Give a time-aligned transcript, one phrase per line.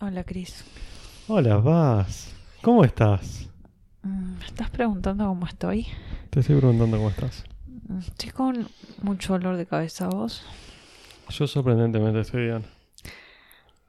[0.00, 0.64] Hola, Cris.
[1.28, 2.34] Hola, Vas.
[2.60, 3.48] ¿Cómo estás?
[4.02, 5.86] Mm, ¿Me estás preguntando cómo estoy?
[6.30, 7.44] Te estoy preguntando cómo estás.
[7.88, 8.68] Mm, Estoy con
[9.02, 10.44] mucho dolor de cabeza, ¿vos?
[11.28, 12.64] Yo sorprendentemente estoy bien.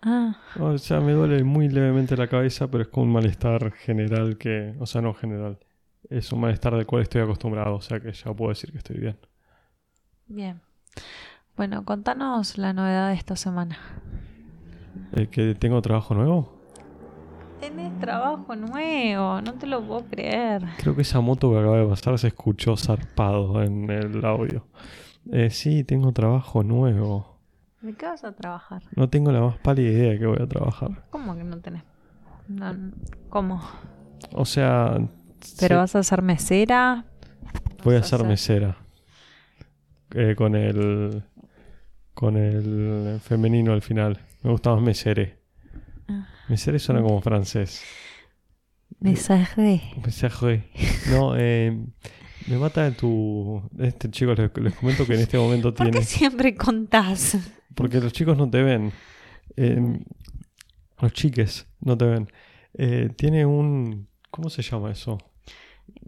[0.01, 4.37] Ah, O sea, me duele muy levemente la cabeza, pero es como un malestar general
[4.37, 4.75] que...
[4.79, 5.59] O sea, no general.
[6.09, 8.97] Es un malestar del cual estoy acostumbrado, o sea que ya puedo decir que estoy
[8.99, 9.17] bien.
[10.27, 10.61] bien.
[11.57, 13.77] Bueno, contanos la novedad de esta semana.
[15.15, 16.57] Eh, ¿Que tengo trabajo nuevo?
[17.59, 20.63] Tenés trabajo nuevo, no te lo puedo creer.
[20.77, 24.65] Creo que esa moto que acaba de pasar se escuchó zarpado en el audio.
[25.31, 27.37] Eh, sí, tengo trabajo nuevo.
[27.81, 28.81] ¿De qué vas a trabajar?
[28.95, 31.05] No tengo la más pálida idea de que voy a trabajar.
[31.09, 31.83] ¿Cómo que no tenés?
[32.47, 32.73] No,
[33.29, 33.61] ¿Cómo?
[34.33, 34.97] O sea...
[35.59, 37.05] ¿Pero vas a ser mesera?
[37.83, 38.77] Voy a ser- mesera.
[40.13, 41.23] Eh, con el.
[42.13, 44.19] Con el femenino al final.
[44.41, 45.39] Me gusta más mesere.
[46.07, 46.27] Ah.
[46.55, 47.83] Suena como francés.
[48.99, 49.81] Mesajé.
[50.03, 50.69] Mesere.
[51.11, 51.77] No, eh,
[52.47, 53.61] me mata tu.
[53.77, 55.99] Este chico, les, les comento que en este momento ¿Por tiene.
[55.99, 57.37] qué siempre contás?
[57.75, 58.91] Porque los chicos no te ven.
[59.55, 59.99] Eh,
[60.99, 62.31] los chiques no te ven.
[62.73, 64.07] Eh, tiene un.
[64.31, 65.17] ¿Cómo se llama eso?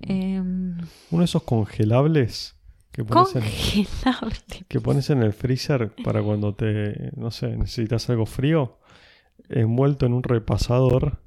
[0.03, 0.78] Em,
[1.09, 2.56] Uno de esos congelables
[2.92, 3.42] que pones en.
[3.42, 4.36] congelable.
[4.67, 8.80] que pones en el freezer para cuando te, no sé, necesitas algo frío,
[9.50, 11.19] envuelto en un repasador,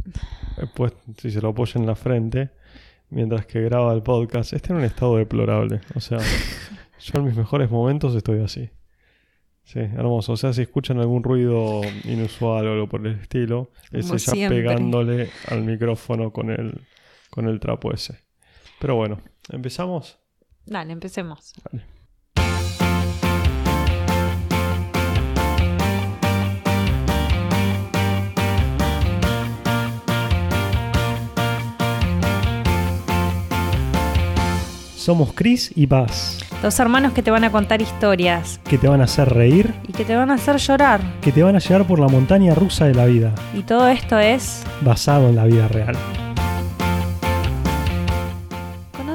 [0.59, 2.51] eh, pues si se lo apoya en la frente,
[3.11, 5.81] mientras que graba el podcast, está en un estado deplorable.
[5.95, 6.19] O sea,
[7.01, 8.71] yo en mis mejores momentos estoy así.
[9.65, 10.33] Sí, hermoso.
[10.33, 14.33] O sea, si escuchan algún ruido inusual o algo por el estilo, es Como ella
[14.33, 14.59] siempre.
[14.59, 16.83] pegándole al micrófono con el,
[17.31, 18.19] con el trapo ese.
[18.79, 20.19] Pero bueno, ¿empezamos?
[20.67, 21.53] Dale, empecemos.
[21.71, 21.85] Vale.
[34.97, 39.03] Somos Chris y Paz, Dos hermanos que te van a contar historias que te van
[39.03, 41.03] a hacer reír, y que te van a hacer llorar.
[41.21, 44.19] que te van a llevar por la montaña rusa de la vida, Y todo esto
[44.19, 44.63] es...
[44.81, 45.95] basado en la vida real.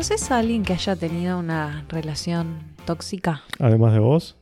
[0.09, 3.43] ¿Conoces a alguien que haya tenido una relación tóxica?
[3.59, 4.37] Además de vos.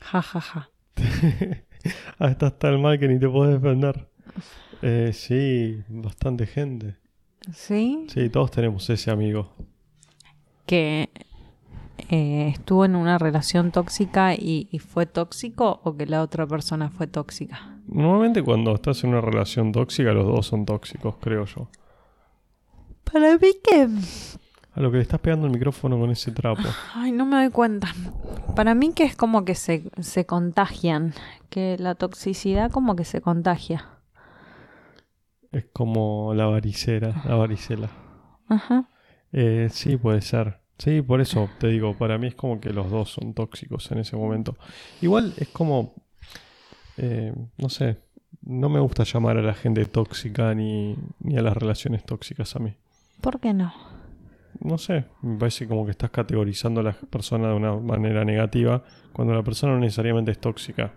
[0.00, 0.70] Ja, ja, ja.
[2.18, 4.08] ah, estás tan mal que ni te puedes defender.
[4.80, 6.96] Eh, sí, bastante gente.
[7.52, 8.06] ¿Sí?
[8.08, 9.52] Sí, todos tenemos ese amigo.
[10.64, 11.10] Que
[12.08, 16.88] eh, estuvo en una relación tóxica y, y fue tóxico o que la otra persona
[16.88, 17.76] fue tóxica.
[17.86, 21.68] Normalmente cuando estás en una relación tóxica, los dos son tóxicos, creo yo.
[23.10, 23.88] Para mí que...
[24.74, 26.62] A lo que le estás pegando el micrófono con ese trapo.
[26.94, 27.94] Ay, no me doy cuenta.
[28.56, 31.14] Para mí que es como que se, se contagian.
[31.48, 33.88] Que la toxicidad como que se contagia.
[35.52, 37.88] Es como la varicera, la varicela.
[38.48, 38.88] Ajá.
[39.32, 40.58] Eh, sí, puede ser.
[40.78, 43.98] Sí, por eso te digo, para mí es como que los dos son tóxicos en
[43.98, 44.56] ese momento.
[45.00, 45.94] Igual es como,
[46.96, 47.98] eh, no sé,
[48.42, 52.58] no me gusta llamar a la gente tóxica ni, ni a las relaciones tóxicas a
[52.58, 52.74] mí.
[53.24, 53.72] ¿Por qué no?
[54.60, 58.84] No sé, me parece como que estás categorizando a la persona de una manera negativa
[59.14, 60.92] cuando la persona no necesariamente es tóxica.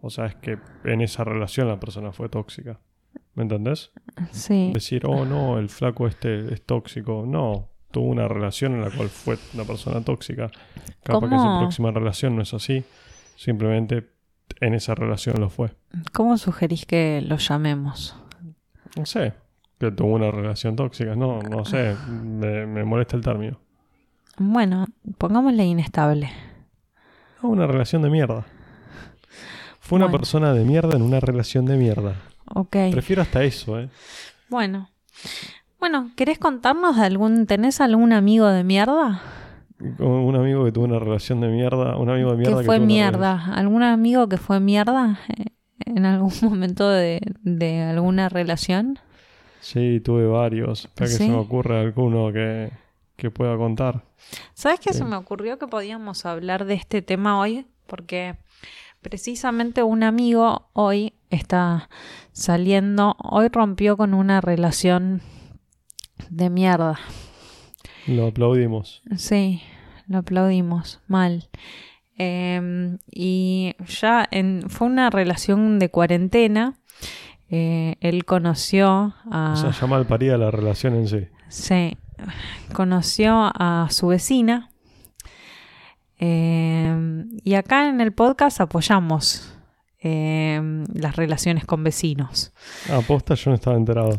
[0.00, 2.78] O sea, es que en esa relación la persona fue tóxica.
[3.34, 3.90] ¿Me entendés?
[4.30, 4.70] Sí.
[4.72, 7.24] decir, oh no, el flaco este es tóxico.
[7.26, 10.52] No, tuvo una relación en la cual fue una persona tóxica.
[11.02, 11.60] Capaz que su ¿Cómo?
[11.62, 12.84] próxima relación no es así.
[13.34, 14.08] Simplemente
[14.60, 15.74] en esa relación lo fue.
[16.12, 18.16] ¿Cómo sugerís que lo llamemos?
[18.96, 19.32] No sé,
[19.90, 21.14] que tuvo una relación tóxica.
[21.14, 23.58] No, no sé, me, me molesta el término.
[24.38, 24.86] Bueno,
[25.18, 26.30] pongámosle inestable.
[27.42, 28.46] No, una relación de mierda.
[29.80, 30.18] Fue una Bueno.
[30.18, 32.14] persona de mierda en una relación de mierda.
[32.54, 32.76] Ok.
[32.92, 33.88] Prefiero hasta eso, ¿eh?
[34.48, 34.88] Bueno.
[35.80, 37.46] Bueno, ¿querés contarnos de algún...
[37.46, 39.20] ¿Tenés algún amigo de mierda?
[39.98, 43.46] Un amigo que tuvo una relación de mierda, un amigo de mierda que fue mierda.
[43.52, 45.46] ¿Algún amigo que fue mierda eh,
[45.84, 49.00] en algún momento de, de alguna relación?
[49.62, 50.86] Sí, tuve varios.
[50.86, 51.26] Espera que ¿Sí?
[51.26, 52.70] se me ocurre alguno que,
[53.16, 54.02] que pueda contar.
[54.54, 57.66] ¿Sabes qué se me ocurrió que podíamos hablar de este tema hoy?
[57.86, 58.34] Porque
[59.02, 61.88] precisamente un amigo hoy está
[62.32, 65.22] saliendo, hoy rompió con una relación
[66.28, 66.98] de mierda.
[68.08, 69.02] Lo aplaudimos.
[69.16, 69.62] Sí,
[70.08, 71.48] lo aplaudimos, mal.
[72.18, 76.80] Eh, y ya en, fue una relación de cuarentena.
[77.54, 79.52] Eh, él conoció a...
[79.52, 81.28] O sea, ya mal la relación en sí.
[81.50, 81.98] Sí,
[82.72, 84.70] conoció a su vecina.
[86.18, 89.54] Eh, y acá en el podcast apoyamos
[90.00, 90.62] eh,
[90.94, 92.54] las relaciones con vecinos.
[92.88, 94.18] Ah, posta, yo no estaba enterado.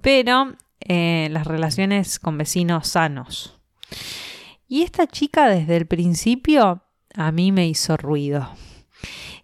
[0.00, 3.60] Pero eh, las relaciones con vecinos sanos.
[4.68, 6.82] Y esta chica desde el principio
[7.14, 8.48] a mí me hizo ruido.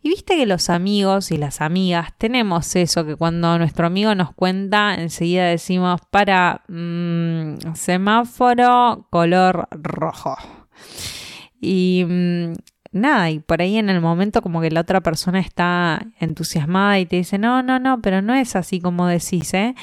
[0.03, 4.33] Y viste que los amigos y las amigas tenemos eso, que cuando nuestro amigo nos
[4.33, 10.37] cuenta, enseguida decimos para mm, semáforo color rojo.
[11.61, 12.53] Y mm,
[12.93, 17.05] nada, y por ahí en el momento como que la otra persona está entusiasmada y
[17.05, 19.75] te dice, no, no, no, pero no es así como decís, ¿eh?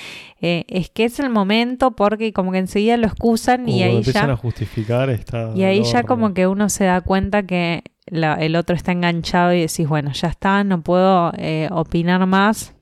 [0.42, 3.98] Eh, es que es el momento porque como que enseguida lo excusan Como y ahí
[3.98, 4.34] empiezan ya...
[4.34, 5.52] a justificar está.
[5.56, 9.54] Y ahí ya como que uno se da cuenta que la- el otro está enganchado
[9.54, 12.74] y decís, bueno, ya está, no puedo eh, opinar más.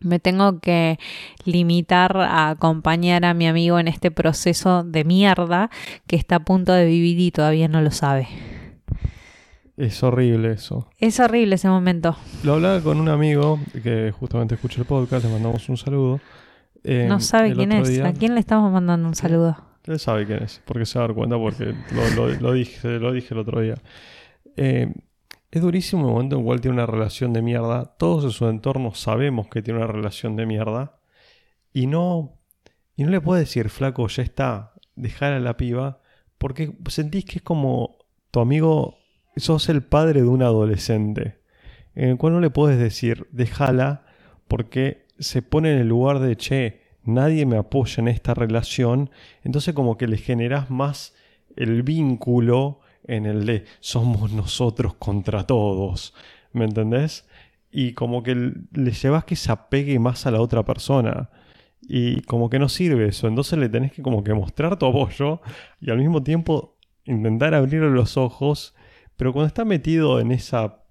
[0.00, 0.98] Me tengo que
[1.46, 5.70] limitar a acompañar a mi amigo en este proceso de mierda
[6.06, 8.28] que está a punto de vivir y todavía no lo sabe.
[9.76, 10.88] Es horrible eso.
[10.98, 12.16] Es horrible ese momento.
[12.44, 16.20] Lo hablaba con un amigo que justamente escucha el podcast, le mandamos un saludo.
[16.84, 17.88] Eh, no sabe quién es.
[17.88, 19.56] día- ¿A quién le estamos mandando un saludo?
[19.86, 22.88] Él sabe quién es, porque se va a dar cuenta porque lo, lo- lo dije,
[23.00, 23.74] lo dije el otro día.
[24.56, 24.92] Eh,
[25.50, 27.84] es durísimo el momento en cual tiene una relación de mierda.
[27.96, 30.98] Todos en su entorno sabemos que tiene una relación de mierda.
[31.72, 32.38] Y no,
[32.96, 36.00] y no le puedes decir, flaco, ya está, dejar la piba.
[36.38, 37.98] Porque sentís que es como
[38.30, 38.98] tu amigo,
[39.36, 41.38] sos el padre de un adolescente.
[41.94, 44.06] En el cual no le puedes decir, déjala,
[44.48, 49.10] porque se pone en el lugar de, che, nadie me apoya en esta relación.
[49.42, 51.14] Entonces como que le generás más
[51.56, 56.14] el vínculo en el de somos nosotros contra todos.
[56.52, 57.26] ¿Me entendés?
[57.70, 61.30] Y como que le llevas que se apegue más a la otra persona.
[61.82, 63.28] Y como que no sirve eso.
[63.28, 65.40] Entonces le tenés que como que mostrar tu apoyo
[65.80, 68.74] y al mismo tiempo intentar abrirle los ojos.
[69.16, 70.82] Pero cuando está metido en esa,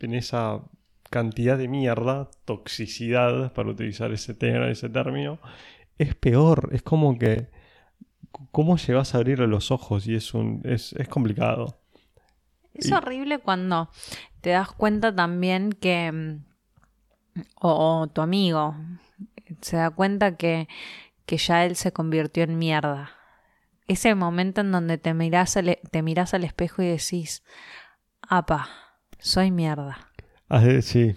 [0.00, 0.62] en esa
[1.10, 4.36] cantidad de mierda, toxicidad, para utilizar ese,
[4.70, 5.38] ese término,
[5.98, 6.70] es peor.
[6.72, 7.48] Es como que
[8.52, 10.06] ¿Cómo llegas a abrirle los ojos?
[10.06, 10.62] Y es un.
[10.64, 11.80] es, es complicado.
[12.74, 13.90] Es Y- horrible cuando
[14.40, 16.44] te das cuenta también que, mm,
[17.60, 18.74] o, o tu amigo
[19.60, 20.68] se da cuenta que,
[21.26, 23.10] que ya él se convirtió en mierda.
[23.88, 27.42] Ese momento en donde te mirás al, e- te mirás al espejo y decís,
[28.22, 28.68] apa,
[29.18, 30.10] soy mierda.
[30.48, 31.16] Ah, eh, sí.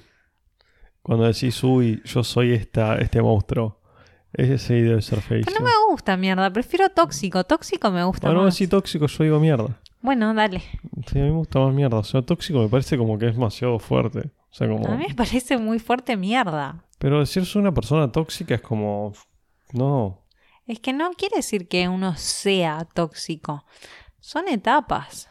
[1.02, 3.82] Cuando decís, uy, yo soy esta, este monstruo.
[4.34, 5.54] Ese debe ser feísimo.
[5.54, 7.44] Pero no me gusta mierda, prefiero tóxico.
[7.44, 8.56] Tóxico me gusta Cuando más.
[8.56, 9.80] decís tóxico, yo digo mierda.
[10.02, 10.62] Bueno, dale.
[11.08, 11.98] Sí, a mí me gusta más mierda.
[11.98, 14.32] O sea, tóxico me parece como que es demasiado fuerte.
[14.50, 14.88] O sea, como.
[14.88, 16.84] A mí me parece muy fuerte mierda.
[16.98, 19.14] Pero decir soy una persona tóxica es como.
[19.72, 20.20] No.
[20.66, 23.66] Es que no quiere decir que uno sea tóxico.
[24.20, 25.30] Son etapas.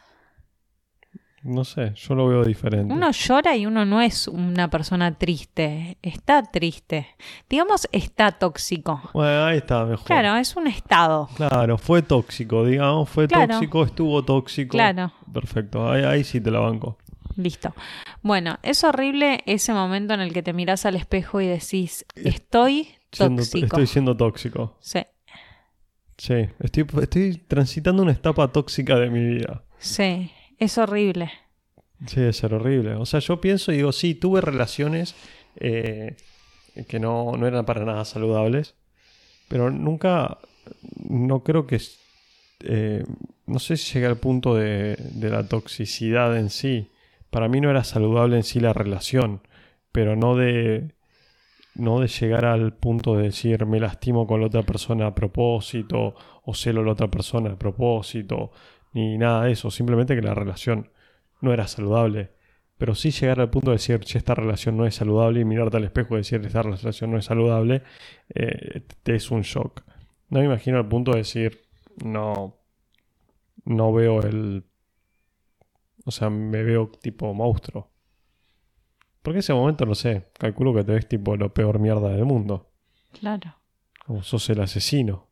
[1.43, 2.93] No sé, yo lo veo diferente.
[2.93, 5.97] Uno llora y uno no es una persona triste.
[6.01, 7.07] Está triste.
[7.49, 9.01] Digamos, está tóxico.
[9.13, 10.05] Bueno, ahí está mejor.
[10.05, 11.27] Claro, es un estado.
[11.35, 13.55] Claro, fue tóxico, digamos, fue Claro.
[13.55, 14.71] tóxico, estuvo tóxico.
[14.77, 15.11] Claro.
[15.33, 16.97] Perfecto, ahí, ahí sí te la banco.
[17.35, 17.73] Listo.
[18.21, 22.87] Bueno, es horrible ese momento en el que te miras al espejo y decís, estoy
[23.11, 23.65] Siendo- tóxico.
[23.65, 24.77] estoy siendo tóxico.
[24.79, 24.99] Sí,
[26.17, 29.63] Sí, estoy, estoy transitando una etapa tóxica de mi vida.
[29.79, 31.31] sí, es horrible.
[32.07, 32.95] Sí, debe ser horrible.
[32.95, 35.15] O sea, yo pienso y digo, sí, tuve relaciones
[35.55, 36.15] eh,
[36.87, 38.75] que no, no eran para nada saludables,
[39.47, 40.39] pero nunca,
[41.07, 41.79] no creo que,
[42.63, 43.03] eh,
[43.45, 46.89] no sé si llegué al punto de, de la toxicidad en sí.
[47.29, 49.41] Para mí no era saludable en sí la relación,
[49.91, 50.93] pero no de,
[51.75, 56.15] no de llegar al punto de decir me lastimo con la otra persona a propósito
[56.43, 58.51] o celo a la otra persona a propósito,
[58.93, 59.71] ni nada de eso.
[59.71, 60.91] Simplemente que la relación
[61.41, 62.31] no era saludable.
[62.77, 65.77] Pero sí llegar al punto de decir, che, esta relación no es saludable y mirarte
[65.77, 67.83] al espejo y decir, esta relación no es saludable,
[68.33, 69.83] eh, te es un shock.
[70.29, 71.61] No me imagino al punto de decir,
[72.03, 72.57] no,
[73.65, 74.65] no veo el...
[76.05, 77.89] O sea, me veo tipo monstruo.
[79.21, 82.71] Porque ese momento, no sé, calculo que te ves tipo lo peor mierda del mundo.
[83.17, 83.55] Claro.
[84.05, 85.29] Como sos el asesino.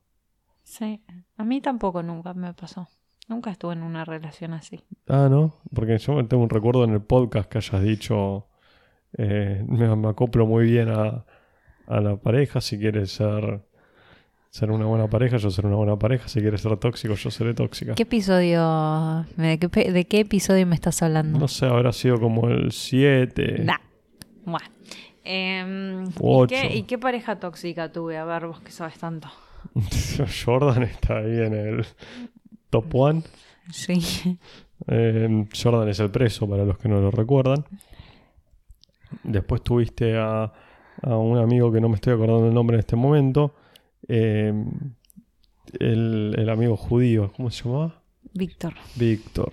[0.62, 1.04] Sí.
[1.36, 2.88] A mí tampoco nunca me pasó.
[3.28, 4.80] Nunca estuve en una relación así.
[5.08, 5.54] Ah, ¿no?
[5.74, 8.46] Porque yo tengo un recuerdo en el podcast que hayas dicho,
[9.16, 11.24] eh, me, me acoplo muy bien a,
[11.86, 13.60] a la pareja, si quieres ser,
[14.50, 17.54] ser una buena pareja, yo seré una buena pareja, si quieres ser tóxico, yo seré
[17.54, 17.94] tóxica.
[17.94, 19.24] ¿Qué episodio?
[19.36, 21.38] ¿De qué, pe- de qué episodio me estás hablando?
[21.38, 23.60] No sé, habrá sido como el 7.
[23.64, 23.76] Nah.
[24.44, 24.66] Bueno.
[25.24, 28.18] Em, ¿y, qué, y qué pareja tóxica tuve?
[28.18, 29.28] A ver, vos que sabes tanto.
[30.44, 31.86] Jordan está ahí en el
[32.72, 33.22] top one.
[33.70, 34.38] Sí.
[34.88, 37.64] Eh, Jordan es el preso, para los que no lo recuerdan.
[39.22, 40.52] Después tuviste a,
[41.02, 43.54] a un amigo que no me estoy acordando el nombre en este momento.
[44.08, 44.52] Eh,
[45.78, 48.02] el, el amigo judío, ¿cómo se llamaba?
[48.32, 48.74] Víctor.
[48.96, 49.52] Víctor.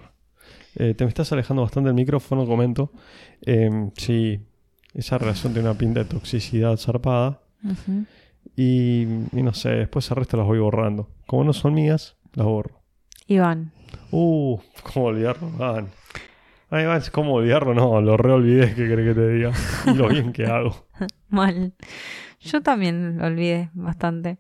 [0.76, 2.92] Eh, te me estás alejando bastante del micrófono, comento.
[3.46, 4.40] Eh, sí,
[4.94, 7.42] esa relación tiene una pinta de toxicidad zarpada.
[8.56, 11.10] Y, y no sé, después el resto las voy borrando.
[11.28, 12.79] Como no son mías, las borro.
[13.30, 13.72] Iván.
[14.10, 15.90] Uh, ¿cómo olvidarlo, Iván?
[16.72, 17.76] Ay, Iván, ¿cómo olvidarlo?
[17.76, 19.52] No, lo reolvidé, ¿qué querés que te diga?
[19.86, 20.88] Y lo bien que hago.
[21.30, 21.76] Mal.
[22.40, 24.40] Yo también lo olvidé bastante.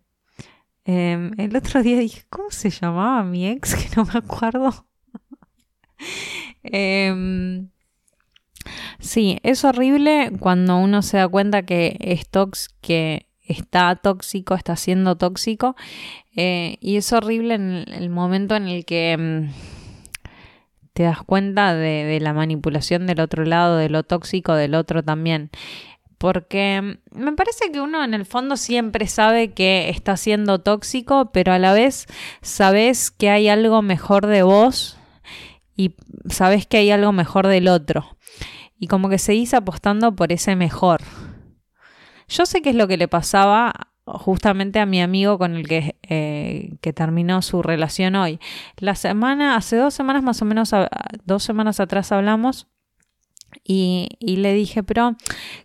[0.85, 3.75] Eh, el otro día dije, ¿cómo se llamaba mi ex?
[3.75, 4.87] Que no me acuerdo.
[6.63, 7.69] Em,
[8.99, 15.17] sí, es horrible cuando uno se da cuenta que tox, que está tóxico, está siendo
[15.17, 15.75] tóxico.
[16.35, 19.53] eh, y es horrible en el, momento en el que mm,
[20.93, 25.03] te das cuenta de, de la manipulación del otro lado, de lo tóxico del otro
[25.03, 25.49] también.
[26.19, 31.31] Porque mm, me parece que uno en el fondo siempre sabe que está siendo tóxico,
[31.31, 32.05] pero a la vez
[32.41, 34.97] sabes que hay algo mejor de vos
[35.75, 35.95] y
[36.29, 38.17] sabes que hay algo mejor del otro.
[38.77, 41.01] Y como que seguís apostando por ese mejor.
[42.29, 43.73] Yo sé qué es lo que le pasaba
[44.05, 48.39] justamente a mi amigo con el que, eh, que terminó su relación hoy.
[48.77, 50.71] La semana, hace dos semanas más o menos,
[51.25, 52.67] dos semanas atrás hablamos
[53.63, 55.15] y, y le dije, pero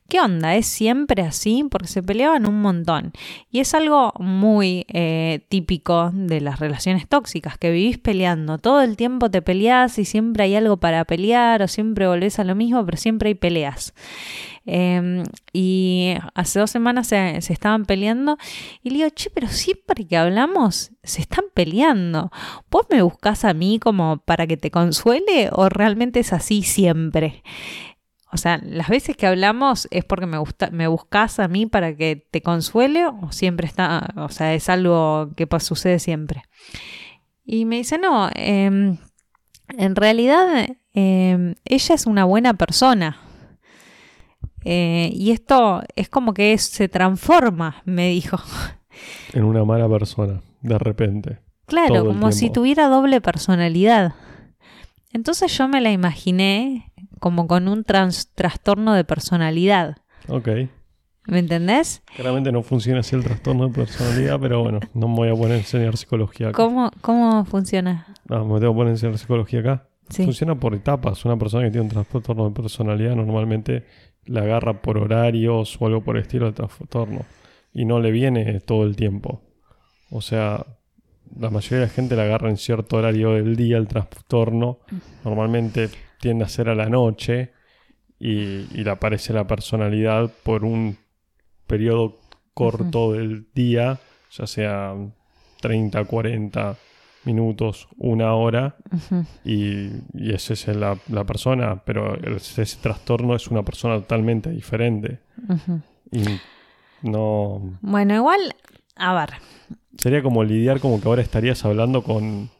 [0.09, 0.55] ¿qué onda?
[0.57, 1.67] ¿Es siempre así?
[1.71, 3.13] Porque se peleaban un montón.
[3.51, 8.59] Y es algo muy eh, típico de las relaciones tóxicas, que vivís peleando.
[8.59, 12.45] Todo el tiempo te peleas y siempre hay algo para pelear o siempre volvés a
[12.45, 13.95] lo mismo, pero siempre hay peleas.
[14.67, 18.39] Eh, y hace dos semanas se, estaban peleando
[18.83, 22.31] y le digo, che, pero siempre que hablamos se están peleando.
[22.71, 27.43] ¿Vos me buscás a mí como para que te consuele o realmente es así siempre?
[28.33, 31.97] O sea, las veces que hablamos es porque me, gusta, me buscas a mí para
[31.97, 36.43] que te consuele o siempre está, o sea, es algo que pues, sucede siempre.
[37.45, 38.97] Y me dice, no, eh,
[39.79, 43.19] en realidad eh, ella es una buena persona.
[44.65, 48.39] Eh, y esto es como que se transforma, me dijo.
[49.33, 51.39] En una mala persona, de repente.
[51.67, 54.15] Claro, como si tuviera doble personalidad.
[55.13, 59.97] Entonces yo me la imaginé como con un trans- trastorno de personalidad.
[60.29, 60.49] Ok.
[61.27, 62.03] ¿Me entendés?
[62.17, 65.53] Claramente no funciona así el trastorno de personalidad, pero bueno, no me voy a poner
[65.53, 66.57] a enseñar psicología acá.
[66.57, 68.07] ¿Cómo, cómo funciona?
[68.29, 69.89] No, me tengo que poner a enseñar psicología acá.
[70.11, 70.25] Sí.
[70.25, 71.25] Funciona por etapas.
[71.25, 73.87] Una persona que tiene un trastorno de personalidad normalmente
[74.27, 77.25] la agarra por horarios o algo por el estilo de trastorno.
[77.73, 79.43] Y no le viene todo el tiempo.
[80.11, 80.65] O sea,
[81.39, 84.79] la mayoría de la gente la agarra en cierto horario del día el trastorno.
[85.25, 85.89] Normalmente
[86.21, 87.53] tiende a ser a la noche
[88.19, 90.97] y, y le aparece la personalidad por un
[91.67, 92.17] periodo
[92.55, 93.99] corto del día,
[94.31, 94.95] ya sea
[95.61, 96.77] 30, 40
[97.25, 98.77] minutos, una hora,
[99.45, 105.21] y, y esa es la, la persona, pero ese trastorno es una persona totalmente diferente.
[106.11, 106.23] Y
[107.03, 107.79] no.
[107.81, 108.55] Bueno, igual,
[108.97, 109.31] a ver,
[109.99, 112.51] Sería como lidiar como que ahora estarías hablando con,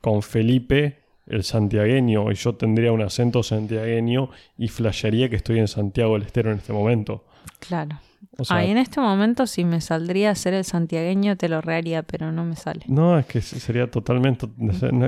[0.00, 5.68] con Felipe, el santiagueño, y yo tendría un acento santiagueño y flashearía que estoy en
[5.68, 7.24] Santiago del Estero en este momento.
[7.60, 8.00] claro.
[8.38, 11.48] O sea, Ah, y en este momento si me saldría a ser el santiagueño te
[11.48, 12.82] lo rearía, pero no me sale.
[12.88, 14.46] no, es que sería totalmente.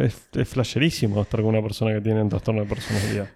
[0.04, 3.28] Es, es flasherísimo estar con una persona que tiene un trastorno de personalidad.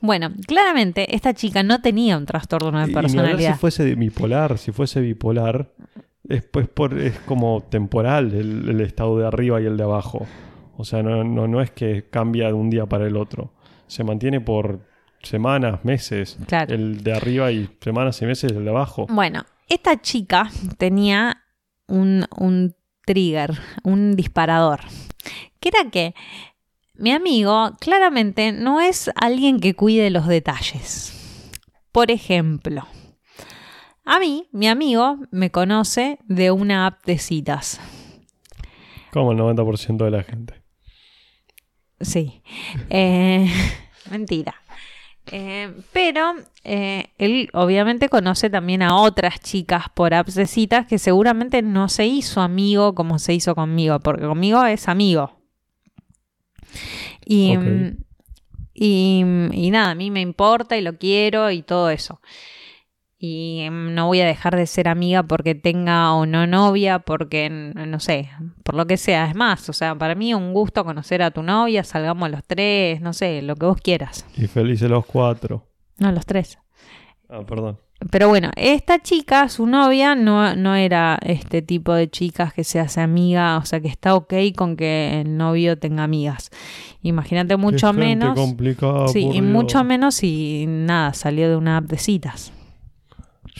[0.00, 3.52] Bueno, claramente esta chica no tenía un trastorno de Y- y personalidad.
[3.54, 5.70] si fuese bipolar, si fuese bipolar,
[6.28, 10.26] es, pues, por, es como temporal el, el estado de arriba y el de abajo.
[10.76, 13.52] O sea, no, no, no es que cambia de un día para el otro.
[13.86, 14.80] Se mantiene por
[15.22, 16.38] semanas, meses.
[16.46, 16.74] Claro.
[16.74, 19.06] El de arriba y semanas y meses el de abajo.
[19.08, 21.44] Bueno, esta chica tenía
[21.86, 22.74] un, un
[23.06, 24.80] trigger, un disparador,
[25.60, 26.14] que era que
[26.94, 31.16] mi amigo claramente no es alguien que cuide los detalles.
[31.92, 32.86] Por ejemplo,
[34.04, 37.80] a mí, mi amigo me conoce de una app de citas.
[39.12, 40.62] Como el 90% de la gente.
[42.00, 42.42] Sí.
[42.88, 43.48] Eh,
[44.10, 44.54] mentira.
[45.32, 46.34] Eh, pero
[46.64, 50.12] eh, él obviamente conoce también a otras chicas por
[50.46, 55.38] citas que seguramente no se hizo amigo como se hizo conmigo, porque conmigo es amigo.
[57.24, 57.56] Y,
[58.74, 62.20] y, y nada, a mí me importa y lo quiero y todo eso.
[63.22, 67.50] Y mm, no voy a dejar de ser amiga porque tenga o no novia, porque
[67.50, 68.30] no sé,
[68.62, 69.28] por lo que sea.
[69.28, 73.02] Es más, o sea, para mí un gusto conocer a tu novia, salgamos los tres,
[73.02, 74.24] no sé, lo que vos quieras.
[74.38, 75.66] Y felices los cuatro.
[75.98, 76.58] No, los tres.
[77.28, 77.78] Ah, perdón.
[78.10, 82.80] Pero bueno, esta chica, su novia, no, no era este tipo de chicas que se
[82.80, 86.48] hace amiga, o sea, que está ok con que el novio tenga amigas.
[87.02, 88.38] Imagínate mucho menos.
[89.12, 92.54] Sí, y mucho menos si nada, salió de una app de citas.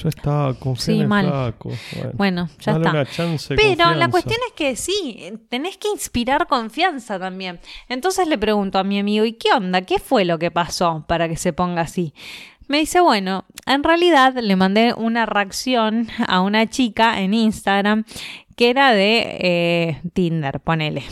[0.02, 1.26] Yo estaba confiando Sí, en mal.
[1.26, 1.71] flaco.
[1.95, 2.90] Bueno, Bueno, ya dale está.
[2.99, 3.54] una chance.
[3.54, 7.61] Pero la cuestión es que sí, tenés que inspirar confianza también.
[7.88, 9.83] Entonces le pregunto a mi amigo, ¿y qué onda?
[9.83, 12.14] ¿Qué fue lo que pasó para que se ponga así?
[12.69, 18.04] Me dice, bueno, en realidad le mandé una reacción a una chica en Instagram
[18.57, 21.02] que era de eh, Tinder, ponele.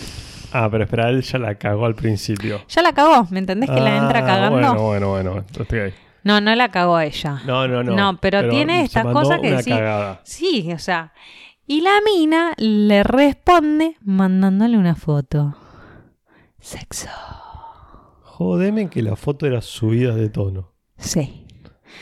[0.52, 2.62] Ah, pero espera, él ya la cagó al principio.
[2.68, 4.59] Ya la cagó, ¿me entendés que la entra Ah, cagando?
[4.75, 5.45] Bueno, bueno, bueno.
[5.61, 5.95] Estoy ahí.
[6.25, 7.41] No, no la cagó ella.
[7.47, 7.95] No, no, no.
[7.95, 9.71] No, pero tiene estas cosas que sí.
[9.71, 10.21] cagada.
[10.25, 11.13] Sí, o sea.
[11.67, 15.55] Y la mina le responde mandándole una foto.
[16.59, 17.09] Sexo.
[18.23, 20.73] Jodeme que la foto era subida de tono.
[20.97, 21.47] Sí.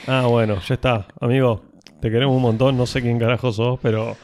[0.06, 1.08] Ah, bueno, ya está.
[1.20, 1.62] Amigo,
[2.00, 2.76] te queremos un montón.
[2.76, 4.16] No sé quién carajo sos, pero...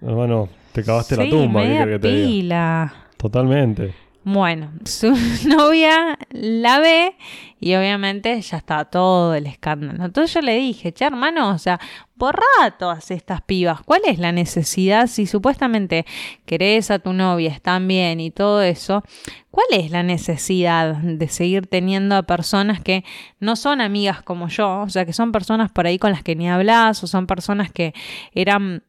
[0.00, 1.62] Hermano, te cavaste la tumba.
[1.62, 2.26] ¿qué media que te diga?
[2.28, 2.94] pila.
[3.16, 3.94] Totalmente.
[4.28, 5.16] Bueno, su
[5.46, 7.14] novia la ve
[7.60, 10.04] y obviamente ya está todo el escándalo.
[10.04, 11.78] Entonces yo le dije, che hermano, o sea,
[12.16, 12.42] borra
[12.76, 13.82] todas estas pibas.
[13.82, 15.06] ¿Cuál es la necesidad?
[15.06, 16.06] Si supuestamente
[16.44, 19.04] querés a tu novia, están bien y todo eso,
[19.52, 23.04] ¿cuál es la necesidad de seguir teniendo a personas que
[23.38, 24.80] no son amigas como yo?
[24.80, 27.70] O sea, que son personas por ahí con las que ni hablas o son personas
[27.70, 27.94] que
[28.32, 28.82] eran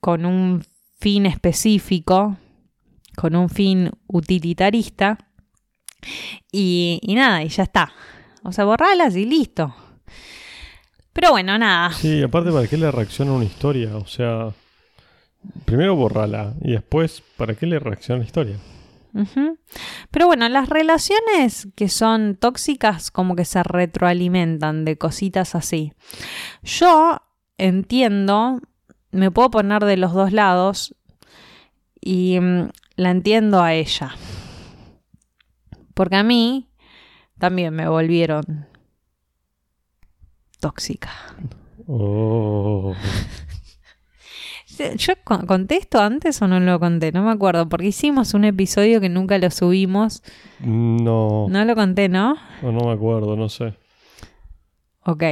[0.00, 0.62] con un
[0.98, 2.36] fin específico,
[3.18, 5.18] con un fin utilitarista.
[6.52, 7.92] Y, y nada, y ya está.
[8.44, 9.74] O sea, borralas y listo.
[11.12, 11.92] Pero bueno, nada.
[11.92, 13.96] Sí, aparte, ¿para qué le reacciona una historia?
[13.96, 14.52] O sea,
[15.64, 18.56] primero borrala y después, ¿para qué le reacciona la historia?
[20.12, 25.92] Pero bueno, las relaciones que son tóxicas como que se retroalimentan de cositas así.
[26.62, 27.18] Yo
[27.56, 28.60] entiendo,
[29.10, 30.94] me puedo poner de los dos lados
[32.00, 34.14] y mm, la entiendo a ella.
[35.94, 36.68] Porque a mí
[37.38, 38.66] también me volvieron
[40.60, 41.10] tóxica.
[41.86, 42.94] Oh.
[44.96, 47.10] ¿Yo con- conté esto antes o no lo conté?
[47.10, 50.22] No me acuerdo, porque hicimos un episodio que nunca lo subimos.
[50.60, 52.36] No, No lo conté, ¿no?
[52.62, 53.74] no, no me acuerdo, no sé.
[55.04, 55.22] Ok.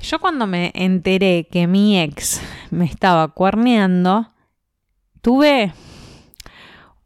[0.00, 4.32] Yo cuando me enteré que mi ex me estaba cuerneando,
[5.20, 5.72] tuve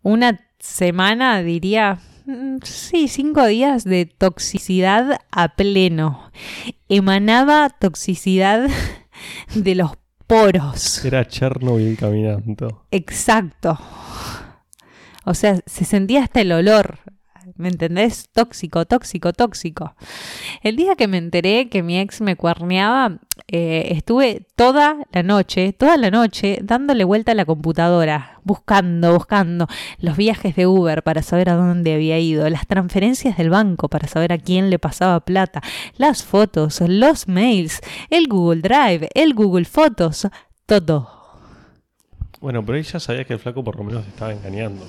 [0.05, 6.31] una semana, diría, mm, sí, cinco días de toxicidad a pleno.
[6.88, 8.69] Emanaba toxicidad
[9.57, 9.93] de los
[10.29, 11.05] poros.
[11.05, 12.87] Era Chernobyl caminando.
[12.93, 13.79] Exacto.
[15.25, 16.99] O sea, se sentía hasta el olor.
[17.57, 18.29] ¿Me entendés?
[18.33, 19.95] Tóxico, tóxico, tóxico.
[20.62, 25.73] El día que me enteré que mi ex me cuerneaba, eh, estuve toda la noche,
[25.73, 31.23] toda la noche, dándole vuelta a la computadora, buscando, buscando los viajes de Uber para
[31.23, 35.21] saber a dónde había ido, las transferencias del banco para saber a quién le pasaba
[35.21, 35.62] plata,
[35.97, 40.27] las fotos, los mails, el Google Drive, el Google Fotos,
[40.67, 41.09] todo.
[42.40, 44.85] Bueno, pero ella sabía que el flaco por lo menos estaba engañando.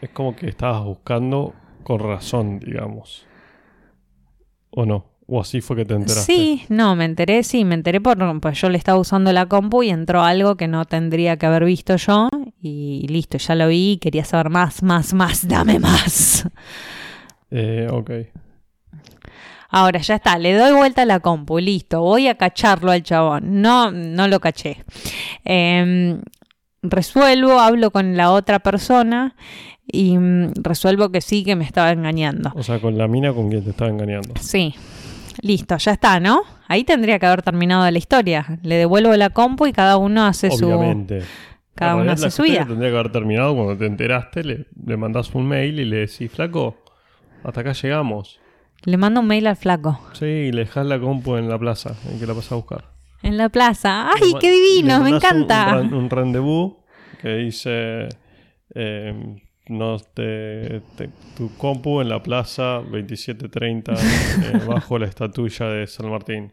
[0.00, 3.26] Es como que estabas buscando con razón, digamos.
[4.70, 5.06] ¿O no?
[5.26, 6.32] ¿O así fue que te enteraste?
[6.32, 9.82] Sí, no, me enteré, sí, me enteré por, pues yo le estaba usando la compu
[9.82, 12.28] y entró algo que no tendría que haber visto yo
[12.62, 16.48] y listo, ya lo vi, quería saber más, más, más, dame más.
[17.50, 18.10] Eh, ok.
[19.70, 23.60] Ahora ya está, le doy vuelta a la compu, listo, voy a cacharlo al chabón.
[23.60, 24.84] No, no lo caché.
[25.44, 26.22] Em,
[26.82, 29.36] resuelvo, hablo con la otra persona
[29.90, 32.52] y mm, resuelvo que sí, que me estaba engañando.
[32.54, 34.34] O sea, con la mina con quien te estaba engañando.
[34.40, 34.74] Sí,
[35.40, 36.42] listo, ya está, ¿no?
[36.68, 38.58] Ahí tendría que haber terminado la historia.
[38.62, 40.66] Le devuelvo la compu y cada uno hace su...
[40.66, 41.22] Obviamente.
[41.74, 42.66] Cada uno hace su vida.
[42.66, 46.30] Tendría que haber terminado cuando te enteraste, le, le mandás un mail y le decís,
[46.30, 46.76] flaco,
[47.44, 48.40] hasta acá llegamos.
[48.84, 50.00] Le mando un mail al flaco.
[50.12, 52.84] Sí, y le dejás la compu en la plaza, en que la pasás a buscar.
[53.22, 54.08] En la plaza.
[54.10, 55.00] ¡Ay, qué le divino!
[55.02, 55.78] Me un- encanta.
[55.80, 56.74] Un, un rendezvous
[57.22, 58.08] que dice
[58.74, 59.36] eh,
[59.68, 66.10] no te, te- tu compu en la plaza 2730 eh, bajo la estatuilla de San
[66.10, 66.52] Martín.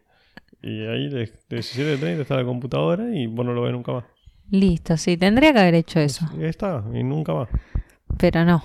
[0.62, 4.04] Y ahí de, de 1730 está la computadora y vos no lo ves nunca más.
[4.50, 6.24] Listo, sí, tendría que haber hecho eso.
[6.38, 7.48] Y ahí está, y nunca más.
[8.18, 8.62] Pero no.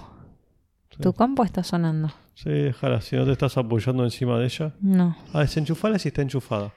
[0.92, 1.02] Sí.
[1.02, 2.10] Tu compu está sonando.
[2.36, 4.74] Sí, déjala, si no te estás apoyando encima de ella.
[4.82, 5.16] No.
[5.34, 6.74] Ah, desenchufala si está enchufada.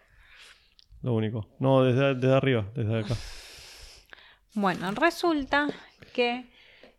[1.02, 1.48] lo único.
[1.60, 3.14] No, desde, desde arriba, desde acá.
[4.54, 5.68] Bueno, resulta
[6.14, 6.46] que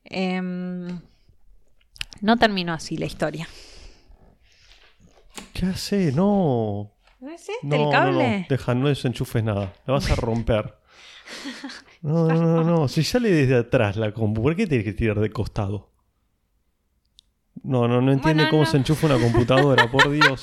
[0.05, 0.99] em,
[2.21, 3.47] no terminó así la historia.
[5.53, 6.11] ¿Qué hace?
[6.11, 6.91] No.
[7.19, 8.39] ¿No es este No, el no, cable?
[8.41, 8.45] no.
[8.49, 9.73] Deja, no desenchufes nada.
[9.85, 10.77] La vas a romper.
[12.01, 12.87] No, no, no, no.
[12.87, 15.91] Si sale desde atrás la compu, ¿por qué tienes que tirar de costado?
[17.63, 18.69] No, no, no entiende Bueno, cómo no.
[18.69, 20.41] se enchufa una computadora, por Dios.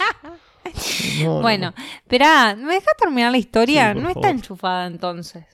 [1.22, 3.92] No, no, Bueno, espera, ¿me dejas terminar la historia?
[3.92, 5.44] Sí, no está enchufada entonces.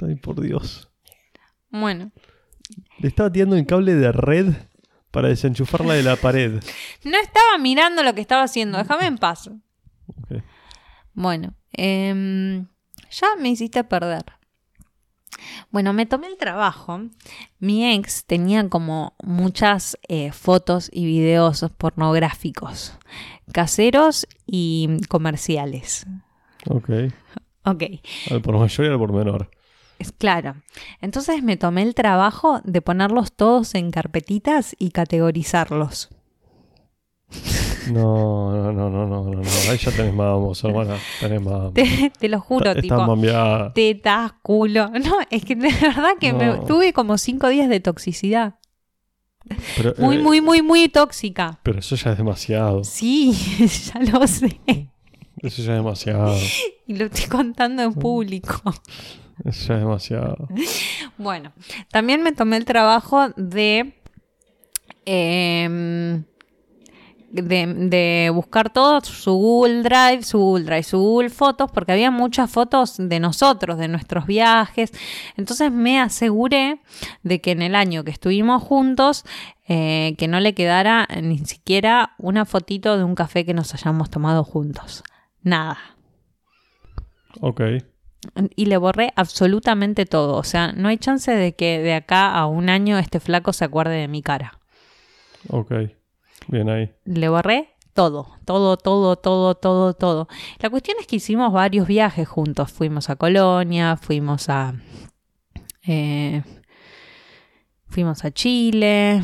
[0.00, 0.08] no.
[0.08, 0.88] Ay, por Dios.
[1.70, 2.12] Bueno,
[2.98, 4.54] Le estaba tirando el cable de red
[5.10, 6.62] para desenchufarla de la pared.
[7.04, 9.50] no estaba mirando lo que estaba haciendo, déjame en paz.
[11.14, 12.66] Bueno, em,
[13.10, 14.24] ya me hiciste perder.
[15.70, 17.00] Bueno, me tomé el trabajo.
[17.58, 22.94] Mi ex tenía como muchas eh, fotos y videos pornográficos,
[23.52, 26.06] caseros y comerciales.
[26.68, 26.90] Ok.
[27.64, 27.82] Ok,
[28.30, 29.50] Al por mayor y al por menor.
[29.98, 30.56] Es claro.
[31.00, 36.10] Entonces me tomé el trabajo de ponerlos todos en carpetitas y categorizarlos.
[37.90, 39.40] No, no, no, no, no, no.
[39.70, 40.96] Ahí ya tenés más, hermana.
[41.20, 41.72] Tenés más.
[41.72, 42.96] Te, te lo juro, Está- tipo.
[43.06, 43.72] Mambiada.
[43.72, 44.90] tetas, culo.
[44.90, 48.56] No, es que de verdad que me tuve como cinco días de toxicidad.
[49.76, 51.60] Pero, Muy, eh, muy, muy, muy tóxica.
[51.62, 52.82] Pero eso ya es demasiado.
[52.82, 53.32] Sí,
[53.94, 54.60] ya lo sé.
[55.40, 56.34] Eso ya es demasiado.
[56.88, 58.60] Y lo estoy contando en público.
[59.44, 60.48] Eso es demasiado.
[61.18, 61.52] Bueno,
[61.90, 63.94] también me tomé el trabajo de.
[65.06, 66.24] de,
[67.32, 72.50] de buscar todo su Google Drive, su Google Drive, su Google Fotos, porque había muchas
[72.50, 74.92] fotos de nosotros, de nuestros viajes.
[75.38, 76.82] Entonces me aseguré
[77.22, 79.24] de que en el año que estuvimos juntos,
[79.66, 84.10] eh, que no le quedara ni siquiera una fotito de un café que nos hayamos
[84.10, 85.02] tomado juntos.
[85.42, 85.78] Nada.
[87.40, 87.62] Ok.
[88.54, 90.36] Y le borré absolutamente todo.
[90.36, 93.64] O sea, no hay chance de que de acá a un año este flaco se
[93.64, 94.60] acuerde de mi cara.
[95.48, 95.72] Ok.
[96.48, 96.92] Bien ahí.
[97.04, 100.28] Le borré todo, todo, todo, todo, todo, todo.
[100.58, 102.70] La cuestión es que hicimos varios viajes juntos.
[102.70, 104.74] Fuimos a Colonia, fuimos a...
[105.86, 106.42] eh,
[107.88, 109.22] fuimos a Chile,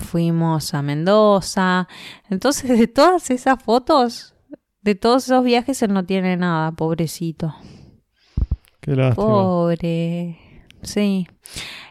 [0.00, 1.88] fuimos a Mendoza.
[2.28, 4.34] Entonces, de todas esas fotos,
[4.82, 7.54] de todos esos viajes, él no tiene nada, pobrecito.
[8.88, 9.26] Qué lástima.
[9.26, 10.38] Pobre.
[10.82, 11.28] Sí.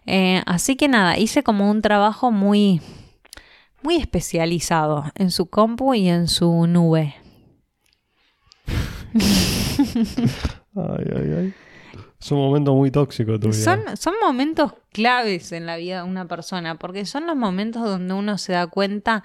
[0.07, 2.81] Eh, así que nada, hice como un trabajo muy,
[3.83, 7.13] muy especializado en su compu y en su nube.
[10.75, 11.53] Ay, ay, ay.
[12.19, 13.63] Es un momento muy tóxico tu vida.
[13.63, 18.15] Son, son momentos claves en la vida de una persona, porque son los momentos donde
[18.15, 19.23] uno se da cuenta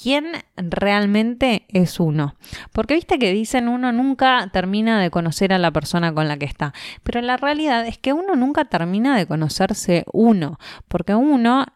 [0.00, 2.36] quién realmente es uno.
[2.72, 6.46] Porque viste que dicen uno nunca termina de conocer a la persona con la que
[6.46, 11.66] está, pero la realidad es que uno nunca termina de conocerse uno, porque uno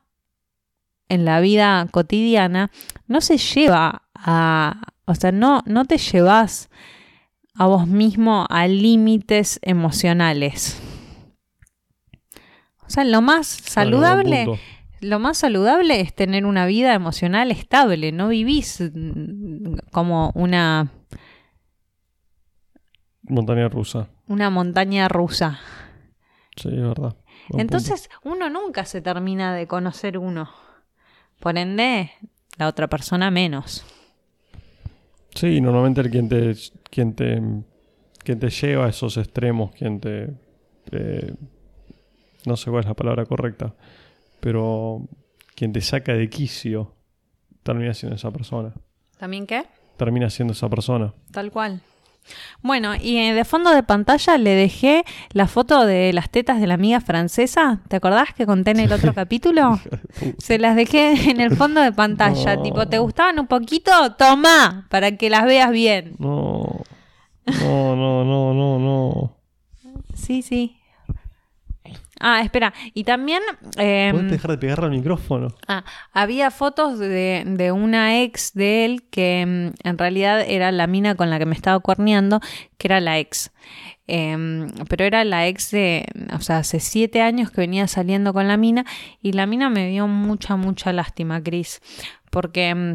[1.09, 2.71] en la vida cotidiana
[3.07, 6.71] no se lleva a, o sea, no, no te llevas
[7.55, 10.81] a vos mismo a límites emocionales.
[12.87, 14.59] O sea, lo más saludable.
[15.03, 20.91] Lo más saludable es tener una vida emocional estable, no vivís mm, como una,
[23.25, 24.09] Montaña rusa.
[24.29, 25.61] una montaña rusa.
[26.57, 27.17] Sí, es verdad.
[27.49, 30.51] Buen Entonces, uno nunca se termina de conocer uno.
[31.41, 32.13] Por ende,
[32.59, 33.85] la otra persona menos.
[35.35, 36.55] Sí, normalmente el quien te,
[36.91, 37.43] quien te,
[38.19, 40.35] quien te lleva a esos extremos, quien te...
[40.93, 41.35] eh,
[42.45, 43.75] no sé cuál es la palabra correcta,
[44.43, 45.07] pero
[45.55, 46.93] quien te saca de quicio
[47.63, 48.73] termina siendo esa persona.
[49.17, 49.67] ¿También qué?
[49.97, 51.15] Termina siendo esa persona.
[51.31, 51.81] Tal cual.
[52.61, 56.67] Bueno, y eh, de fondo de pantalla le dejé la foto de las tetas de
[56.67, 57.83] la amiga francesa.
[57.87, 59.79] ¿Te acordás que conté en el otro capítulo?
[60.39, 62.57] Se las dejé en el fondo de pantalla.
[62.57, 62.63] No.
[62.63, 63.93] Tipo, ¿te gustaban un poquito?
[64.17, 66.17] Toma, para que las veas bien.
[66.19, 66.83] No.
[67.47, 69.37] No, no, no, no, no.
[70.15, 70.82] Sí, sí.
[72.21, 72.73] Ah, espera.
[72.95, 73.43] Y también...
[73.77, 75.49] em, ¿Puedes dejar de pegarle al micrófono?
[75.67, 80.87] Ah, había fotos de, de una ex de él que mm, en realidad era la
[80.87, 82.41] mina con la que me estaba cuerneando,
[82.79, 83.51] que era la ex.
[84.07, 88.49] Em, pero era la ex de, o sea, hace siete años que venía saliendo con
[88.49, 88.85] la mina
[89.21, 91.81] y la mina me dio mucha, mucha lástima, Chris,
[92.31, 92.95] porque mm,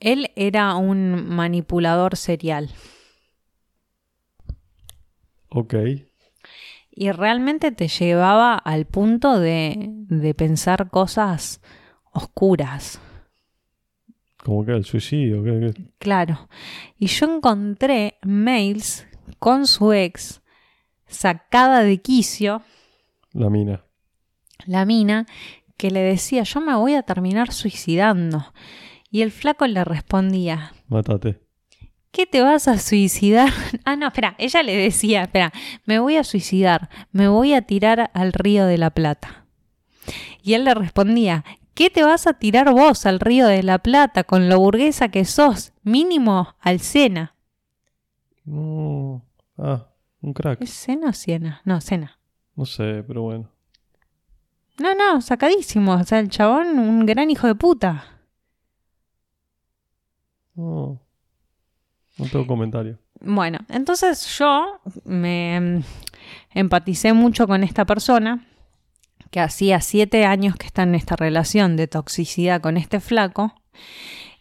[0.00, 2.70] él era un manipulador serial
[5.50, 5.74] Ok.
[7.00, 11.62] Y realmente te llevaba al punto de, de pensar cosas
[12.12, 13.00] oscuras.
[14.44, 15.42] Como que el suicidio.
[15.42, 15.84] ¿qué- qué?
[15.98, 16.50] Claro.
[16.98, 19.06] Y yo encontré mails
[19.38, 20.42] con su ex
[21.06, 22.60] sacada de quicio,
[23.32, 23.82] La mina.
[24.66, 25.24] la mina,
[25.78, 28.52] que le decía, yo me voy a terminar suicidando.
[29.10, 31.40] Y el flaco le respondía, Mátate.
[32.10, 33.50] ¿Qué te vas a suicidar?
[33.84, 35.52] Ah, no, espera, ella le decía, espera,
[35.84, 39.46] me voy a suicidar, me voy a tirar al río de la Plata.
[40.42, 41.44] Y él le respondía,
[41.74, 45.24] ¿qué te vas a tirar vos al río de la Plata con lo burguesa que
[45.24, 45.72] sos?
[45.82, 47.34] Mínimo al Sena.
[48.44, 49.24] No.
[49.58, 49.86] Ah,
[50.20, 50.60] un crack.
[50.60, 51.62] ¿Es Sena o Siena?
[51.64, 52.18] No, Sena.
[52.56, 53.50] No sé, pero bueno.
[54.78, 55.92] No, no, sacadísimo.
[55.94, 58.04] O sea, el chabón, un gran hijo de puta.
[60.54, 61.00] No.
[62.18, 62.98] No tengo comentario.
[63.20, 65.82] Bueno, entonces yo me mm,
[66.54, 68.46] empaticé mucho con esta persona
[69.30, 73.54] que hacía siete años que está en esta relación de toxicidad con este flaco.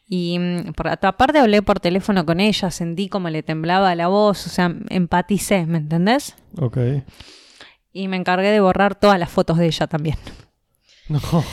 [0.07, 4.47] Y mm, por aparte hablé por teléfono con ella, sentí como le temblaba la voz,
[4.47, 6.35] o sea, empaticé, ¿me entendés?
[6.59, 6.77] Ok.
[7.93, 10.17] Y me encargué de borrar todas las fotos de ella también.
[11.09, 11.19] No.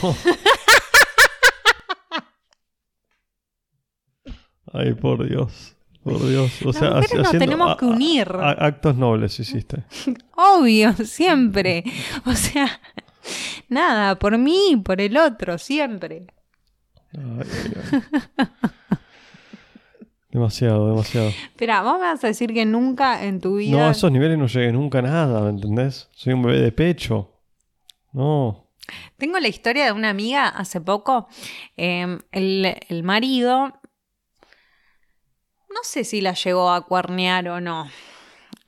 [4.71, 5.76] Ay, por Dios.
[6.13, 6.61] Por Dios.
[6.63, 8.27] O Las sea, mujeres haci- nos haciendo tenemos a- que unir.
[8.33, 9.83] a- actos nobles hiciste.
[10.35, 11.83] Obvio, siempre.
[12.25, 12.79] O sea,
[13.69, 16.27] nada, por mí, por el otro, siempre.
[17.17, 18.01] Ay, ay,
[18.37, 18.47] ay.
[20.29, 21.29] Demasiado, demasiado.
[21.29, 23.77] Espera, vos me vas a decir que nunca en tu vida.
[23.77, 26.09] No, a esos niveles no llegué nunca a nada, ¿me entendés?
[26.11, 27.31] Soy un bebé de pecho.
[28.11, 28.65] No.
[29.17, 31.27] Tengo la historia de una amiga hace poco.
[31.77, 33.73] eh, el, el marido.
[35.77, 37.87] No sé si la llegó a cuernear o no.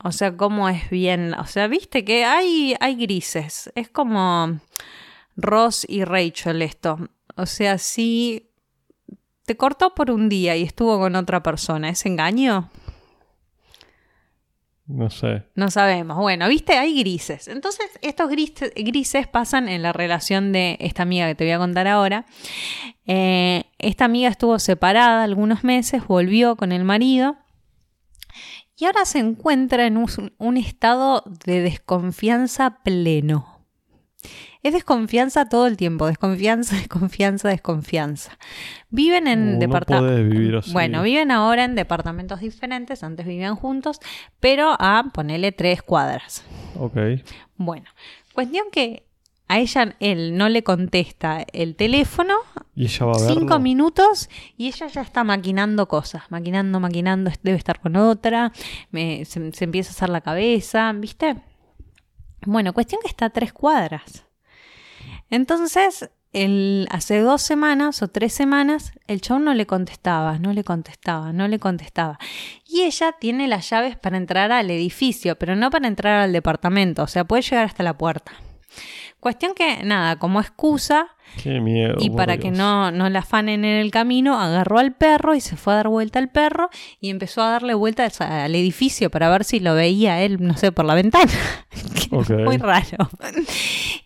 [0.04, 1.34] O sea, cómo es bien.
[1.34, 3.72] O sea, viste que hay, hay grises.
[3.74, 4.60] Es como
[5.36, 7.00] Ross y Rachel esto.
[7.36, 8.52] O sea, si
[9.46, 12.70] te cortó por un día y estuvo con otra persona, ¿es engaño?
[14.90, 15.44] No sé.
[15.54, 16.18] No sabemos.
[16.18, 17.48] Bueno, viste, hay grises.
[17.48, 21.60] Entonces, estos grises, grises pasan en la relación de esta amiga que te voy a
[21.60, 22.26] contar ahora.
[23.06, 27.38] Eh, esta amiga estuvo separada algunos meses, volvió con el marido
[28.78, 30.08] y ahora se encuentra en un,
[30.40, 33.49] un estado de desconfianza pleno.
[34.62, 38.38] Es desconfianza todo el tiempo, desconfianza, desconfianza, desconfianza.
[38.90, 40.74] Viven en Uh, no departamentos.
[40.74, 44.00] Bueno, viven ahora en departamentos diferentes, antes vivían juntos,
[44.40, 46.44] pero a ponerle tres cuadras.
[46.78, 46.98] Ok.
[47.56, 47.86] Bueno,
[48.34, 49.04] cuestión que
[49.48, 52.36] a ella él no le contesta el teléfono
[52.76, 53.34] Y ella va a verlo.
[53.40, 58.52] cinco minutos y ella ya está maquinando cosas, maquinando, maquinando, debe estar con otra,
[58.92, 61.38] me- se, se empieza a hacer la cabeza, ¿viste?
[62.46, 64.26] Bueno, cuestión que está a tres cuadras.
[65.30, 66.10] Entonces,
[66.90, 71.48] hace dos semanas o tres semanas, el chabón no le contestaba, no le contestaba, no
[71.48, 72.20] le contestaba.
[72.66, 77.04] Y ella tiene las llaves para entrar al edificio, pero no para entrar al departamento,
[77.04, 78.34] o sea, puede llegar hasta la puerta.
[79.20, 81.08] Cuestión que, nada, como excusa,
[81.44, 81.96] Qué miedo.
[82.00, 82.46] y para Dios.
[82.46, 85.76] que no, no la afanen en el camino, agarró al perro y se fue a
[85.78, 86.70] dar vuelta al perro
[87.02, 90.72] y empezó a darle vueltas al edificio para ver si lo veía él, no sé,
[90.72, 91.32] por la ventana.
[92.12, 93.10] Muy raro.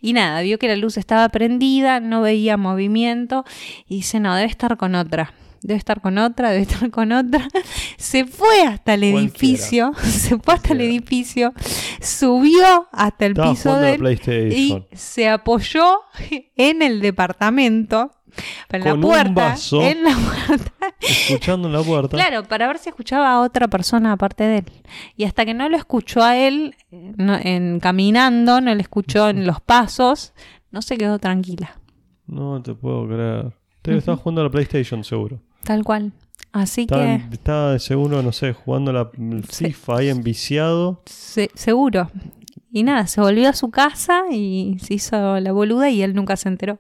[0.02, 3.46] Y nada, vio que la luz estaba prendida, no veía movimiento
[3.88, 5.34] y dice, no, debe estar con otra.
[5.64, 7.48] Debe estar con otra, debe estar con otra.
[7.98, 9.22] Se fue hasta el Cualquiera.
[9.22, 11.54] edificio, se fue hasta el edificio,
[12.02, 14.86] subió hasta el Estaba piso jugando a de la él PlayStation.
[14.92, 16.00] y se apoyó
[16.58, 18.12] en el departamento,
[18.70, 19.82] en la Con un puerta, vaso.
[19.82, 20.72] en la puerta,
[21.02, 22.18] Escuchando en la puerta.
[22.18, 24.66] claro, para ver si escuchaba a otra persona aparte de él.
[25.16, 29.46] Y hasta que no lo escuchó a él no- en caminando, no le escuchó en
[29.48, 30.34] los pasos,
[30.72, 31.78] no se quedó tranquila,
[32.28, 33.54] No te puedo creer.
[33.82, 35.40] Te estaba jugando a la PlayStation, seguro.
[35.64, 36.12] Tal cual.
[36.52, 39.10] Así Estaba, que estaba de seguro, no sé, jugando la.
[39.50, 41.02] FIFA ahí enviciado.
[41.06, 42.12] se- seguro.
[42.72, 46.36] Y nada, se volvió a su casa y se hizo la boluda y él nunca
[46.36, 46.80] se enteró.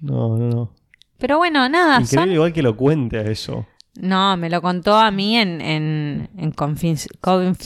[0.00, 0.72] No, no, no.
[1.18, 3.66] Pero bueno, nada, Increíble son igual que lo cuente a eso.
[3.98, 7.58] No, me lo contó a mí en, en, en confi- Sí, pero eso no se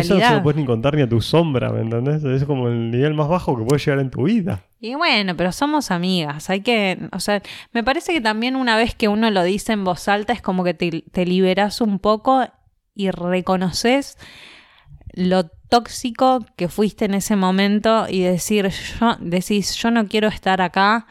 [0.00, 0.36] confidencialidad.
[0.36, 2.24] lo puedes ni contar ni a tu sombra, ¿me entendés?
[2.24, 4.64] Es como el nivel más bajo que puedes llegar en tu vida.
[4.86, 6.48] Y bueno, pero somos amigas.
[6.48, 9.82] Hay que, o sea, me parece que también una vez que uno lo dice en
[9.82, 12.46] voz alta es como que te, te liberas un poco
[12.94, 14.16] y reconoces
[15.12, 18.68] lo tóxico que fuiste en ese momento y decir,
[19.00, 21.08] yo, decís, yo no quiero estar acá,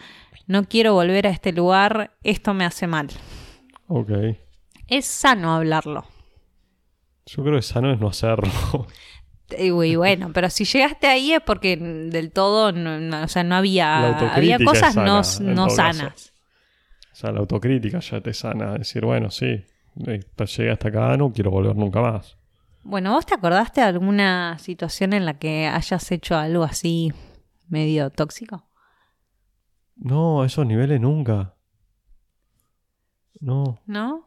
[0.47, 3.09] no quiero volver a este lugar, esto me hace mal.
[3.88, 4.11] Ok.
[4.88, 6.05] Es sano hablarlo.
[7.25, 8.88] Yo creo que sano es no hacerlo.
[9.60, 13.55] Y bueno, pero si llegaste ahí es porque del todo, no, no- o sea, no
[13.55, 15.75] había, había cosas sana, no, no caso.
[15.75, 16.34] sanas.
[17.12, 18.73] O sea, la autocrítica ya te sana.
[18.73, 19.63] Decir, bueno, sí,
[20.08, 20.19] eh,
[20.58, 22.38] llegué hasta acá, no quiero volver nunca más.
[22.84, 27.13] Bueno, ¿vos te acordaste de alguna situación en la que hayas hecho algo así
[27.67, 28.67] medio tóxico?
[29.95, 31.55] No, a esos niveles nunca.
[33.39, 34.25] No, ¿No?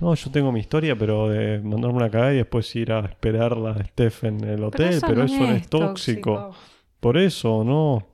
[0.00, 3.70] No, yo tengo mi historia, pero de mandarme una cagada y después ir a esperarla
[3.70, 6.54] a Steph en el hotel, pero eso, no es tóxico.
[7.00, 8.06] Por eso, no.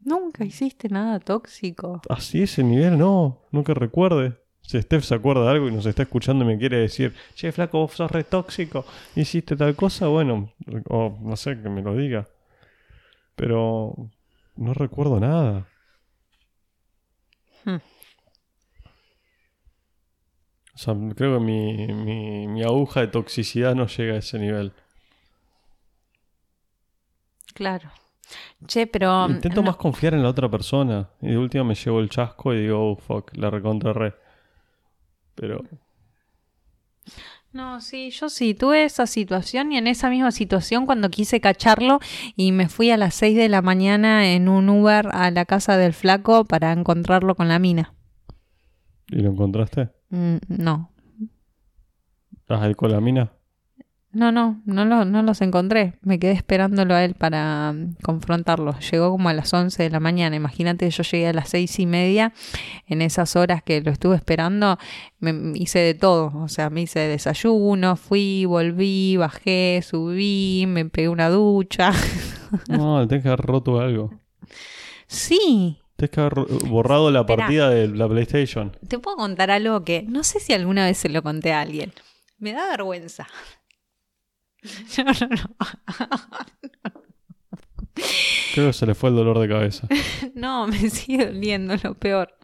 [0.00, 2.02] Nunca hiciste nada tóxico.
[2.08, 4.38] Así ese nivel, no, que recuerde.
[4.60, 7.50] Si Steph se acuerda de algo y nos está escuchando y me quiere decir, che,
[7.50, 8.84] flaco, vos sos re tóxico,
[9.16, 10.52] hiciste tal cosa, bueno,
[10.88, 12.28] o no sé, que me lo diga.
[13.34, 13.94] Pero
[14.56, 15.66] no recuerdo nada.
[17.64, 17.76] Hmm.
[20.82, 24.72] O sea, creo que mi, mi, mi aguja de toxicidad no llega a ese nivel.
[27.54, 27.88] Claro.
[28.66, 29.28] Che, pero...
[29.28, 31.08] Intento no- más confiar en la otra persona.
[31.20, 34.12] Y de última me llevo el chasco y digo, oh, fuck, la recontra re.
[35.36, 35.62] Pero
[37.52, 42.00] No, sí, yo sí, tuve esa situación y en esa misma situación cuando quise cacharlo
[42.34, 45.76] y me fui a las 6 de la mañana en un Uber a la casa
[45.76, 47.94] del flaco para encontrarlo con la mina.
[49.08, 49.90] ¿Y lo encontraste?
[50.12, 50.90] Mm, no,
[52.36, 53.32] ¿Estás ahí con la mina?
[54.12, 55.94] no, no, no, lo- no los encontré.
[56.02, 58.78] Me quedé esperándolo a él para mm, confrontarlo.
[58.90, 60.36] Llegó como a las 11 de la mañana.
[60.36, 62.34] Imagínate, yo llegué a las seis y media.
[62.86, 64.76] En esas horas que lo estuve esperando,
[65.18, 66.30] me hice de todo.
[66.36, 71.92] O sea, me hice desayuno, fui, volví, bajé, subí, me pegué una ducha.
[72.68, 74.10] No, que haber roto algo.
[75.06, 76.34] Sí, Tienes que haber
[76.68, 77.44] borrado la Espera.
[77.44, 78.76] partida de la PlayStation.
[78.88, 81.92] te puedo contar algo que no sé si alguna vez se lo conté a alguien.
[82.38, 83.28] Me da vergüenza.
[84.98, 85.56] No, no, no.
[88.54, 89.86] Creo que se le fue el dolor de cabeza.
[90.34, 92.36] No, me sigue doliendo lo peor.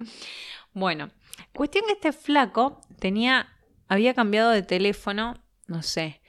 [0.72, 1.10] Bueno,
[1.52, 3.48] cuestión que este flaco tenía,
[3.88, 5.34] había cambiado de teléfono,
[5.66, 6.20] no sé,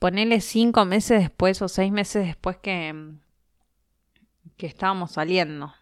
[0.00, 3.12] ponele cinco meses después o seis meses después que,
[4.56, 5.72] que estábamos saliendo.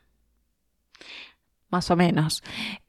[1.72, 2.42] Más o menos.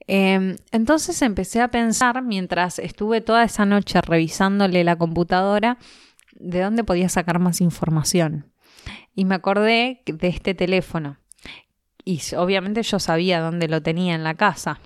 [0.07, 5.77] Eh, entonces empecé a pensar, mientras estuve toda esa noche revisándole la computadora,
[6.33, 8.51] de dónde podía sacar más información.
[9.15, 11.17] Y me acordé de este teléfono.
[12.03, 14.81] Y obviamente yo sabía dónde lo tenía en la casa.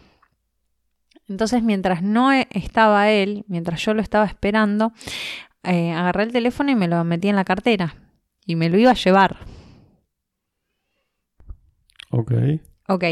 [1.27, 4.93] Entonces, mientras no e- estaba él, mientras yo lo estaba esperando,
[5.63, 7.95] eh, agarré el teléfono y me lo metí en la cartera.
[8.45, 9.37] Y me lo iba a llevar.
[12.11, 12.31] Ok.
[12.89, 13.03] Ok,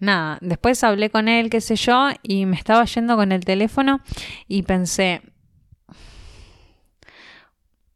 [0.00, 4.00] nada, después hablé con él, qué sé yo, y me estaba yendo con el teléfono
[4.46, 5.20] y pensé,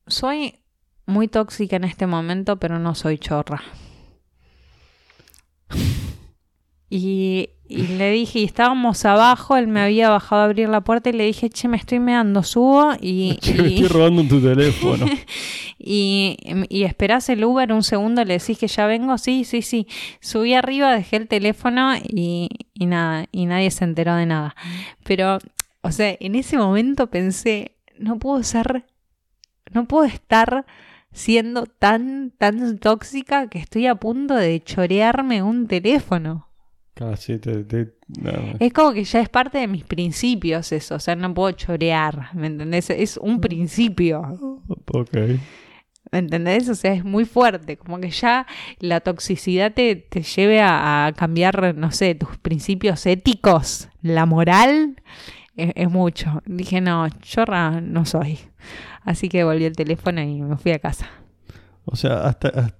[0.06, 0.58] soy
[1.06, 3.62] muy tóxica en este momento, pero no soy chorra.
[6.94, 11.08] Y, y le dije, y estábamos abajo, él me había bajado a abrir la puerta
[11.08, 13.36] y le dije, che, me estoy meando, subo y...
[13.40, 15.06] Che, me estoy robando tu teléfono.
[15.78, 16.36] y,
[16.68, 19.86] y esperás el Uber un segundo, le decís que ya vengo, sí, sí, sí.
[20.20, 24.54] Subí arriba, dejé el teléfono y, y nada, y nadie se enteró de nada.
[25.02, 25.38] Pero,
[25.80, 28.84] o sea, en ese momento pensé, no puedo ser,
[29.72, 30.66] no puedo estar
[31.12, 36.51] siendo tan, tan tóxica que estoy a punto de chorearme un teléfono.
[36.94, 37.64] Casi te.
[37.64, 38.54] te- no, no.
[38.60, 42.28] Es como que ya es parte de mis principios eso, o sea, no puedo chorear,
[42.34, 42.90] ¿me entendés?
[42.90, 44.20] Es un principio.
[44.92, 45.16] Ok.
[46.10, 46.68] ¿Me entendés?
[46.68, 48.46] O sea, es muy fuerte, como que ya
[48.80, 54.96] la toxicidad te, te lleve a, a cambiar, no sé, tus principios éticos, la moral,
[55.56, 56.42] es, es mucho.
[56.44, 58.38] Dije, no, chorra no soy.
[59.04, 61.08] Así que volví el teléfono y me fui a casa.
[61.86, 62.76] O sea, hasta, hasta-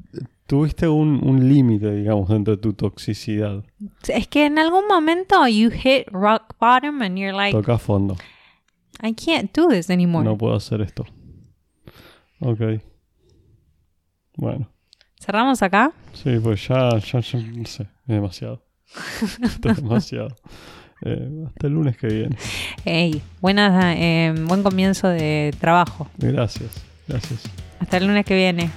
[0.46, 3.64] tuviste un, un límite, digamos, dentro de tu toxicidad.
[4.08, 8.16] Es que en algún momento you hit rock bottom and you're like, Toca a fondo.
[9.02, 10.24] I can't do this anymore.
[10.24, 11.06] No puedo hacer esto.
[12.40, 12.60] Ok.
[14.36, 14.68] Bueno.
[15.20, 15.92] Cerramos acá.
[16.14, 18.64] Sí, pues ya, ya, ya no sé, es demasiado.
[19.42, 20.36] Esto es demasiado.
[21.04, 22.36] Eh, hasta el lunes que viene.
[22.84, 26.08] Hey, buena, eh, buen comienzo de trabajo.
[26.16, 27.42] Gracias, gracias.
[27.80, 28.70] Hasta el lunes que viene.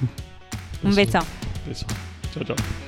[0.83, 1.19] Un beso.
[1.65, 1.87] 没错
[2.33, 2.84] 这这。